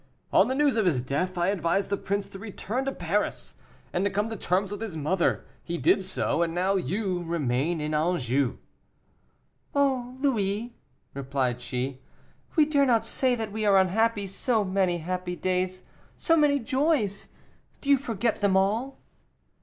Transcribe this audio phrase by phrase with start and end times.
[0.33, 3.53] On the news of his death, I advised the prince to return to Paris,
[3.93, 7.79] and to come to terms with his mother; he did so, and now you remain
[7.79, 8.57] in Anjou."
[9.75, 10.75] "Oh, Louis,"
[11.13, 12.01] replied she,
[12.55, 15.83] "we dare not say that we are unhappy; so many happy days,
[16.15, 17.27] so many joys
[17.79, 18.97] do you forget them all?"